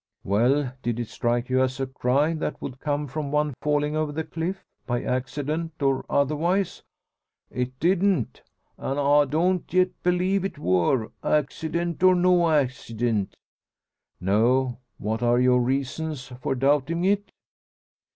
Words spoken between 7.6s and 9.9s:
didn't; an' I don't yet